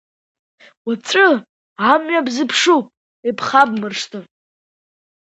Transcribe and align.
Уаҵәы 0.87 1.27
амҩа 1.91 2.25
бзыԥшуп, 2.25 2.85
ибхабмыршҭын! 3.27 4.25